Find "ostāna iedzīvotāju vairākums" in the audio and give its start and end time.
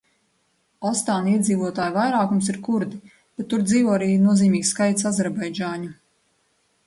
0.91-2.47